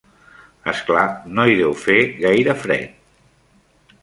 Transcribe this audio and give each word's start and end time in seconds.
És 0.73 0.79
clar, 0.87 1.03
no 1.39 1.45
hi 1.51 1.59
deu 1.59 1.75
fer 1.83 1.99
gaire 2.25 2.57
fred. 2.65 2.97